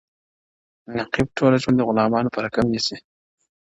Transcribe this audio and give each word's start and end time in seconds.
نفیب 0.97 1.27
ټول 1.37 1.53
ژوند 1.61 1.77
د 1.77 1.81
غُلامانو 1.87 2.33
په 2.35 2.39
رکم 2.45 2.65
نیسې، 2.73 2.97